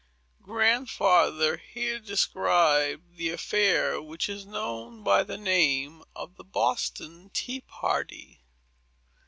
Grandfather 0.41 1.57
here 1.57 1.99
described 1.99 3.17
the 3.17 3.29
affair, 3.29 4.01
which 4.01 4.29
is 4.29 4.47
known 4.47 5.03
by 5.03 5.21
the 5.23 5.37
name 5.37 6.03
of 6.15 6.37
the 6.37 6.43
Boston 6.43 7.29
Tea 7.35 7.61
Party. 7.67 8.41